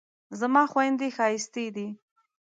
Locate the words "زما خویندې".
0.39-1.07